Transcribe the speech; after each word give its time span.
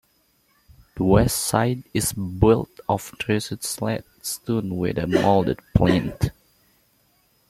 The 0.95 1.03
west 1.03 1.37
side 1.37 1.83
is 1.93 2.11
built 2.13 2.79
of 2.89 3.13
dressed 3.19 3.63
slate 3.63 4.03
stone 4.23 4.77
with 4.77 4.97
a 4.97 5.05
moulded 5.05 5.59
plinth. 5.75 6.31